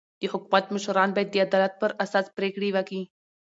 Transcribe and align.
د 0.19 0.23
حکومت 0.33 0.65
مشران 0.75 1.09
باید 1.13 1.29
د 1.31 1.35
عدالت 1.47 1.73
پر 1.81 1.91
اساس 2.03 2.25
پرېکړي 2.37 2.69
وکي. 2.73 3.01